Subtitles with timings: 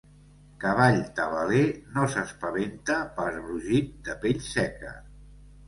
[0.61, 1.65] Cavall tabaler
[1.99, 4.99] no s'espaventa per brogit de pell seca.